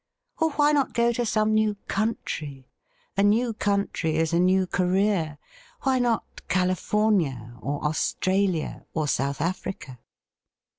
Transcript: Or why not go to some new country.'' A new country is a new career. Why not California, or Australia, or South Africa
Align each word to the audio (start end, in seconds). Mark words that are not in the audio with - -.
Or 0.39 0.49
why 0.53 0.71
not 0.71 0.93
go 0.95 1.11
to 1.13 1.27
some 1.27 1.53
new 1.53 1.75
country.'' 1.87 2.67
A 3.17 3.21
new 3.21 3.53
country 3.53 4.15
is 4.15 4.33
a 4.33 4.39
new 4.39 4.65
career. 4.65 5.37
Why 5.83 5.99
not 5.99 6.41
California, 6.47 7.55
or 7.61 7.83
Australia, 7.85 8.87
or 8.95 9.07
South 9.07 9.41
Africa 9.41 9.99